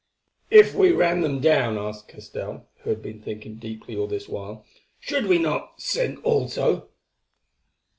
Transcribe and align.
"If 0.49 0.73
we 0.73 0.91
ran 0.91 1.21
them 1.21 1.39
down," 1.41 1.77
asked 1.77 2.07
Castell, 2.07 2.65
who 2.77 2.89
had 2.89 3.03
been 3.03 3.21
thinking 3.21 3.57
deeply 3.57 3.95
all 3.95 4.07
this 4.07 4.27
while, 4.27 4.65
"should 4.99 5.27
we 5.27 5.37
not 5.37 5.79
sink 5.79 6.19
also?" 6.25 6.89